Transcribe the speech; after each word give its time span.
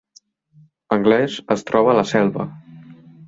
Anglès 0.95 1.35
es 1.57 1.63
troba 1.69 1.93
a 1.93 1.97
la 1.99 2.05
Selva 2.15 2.47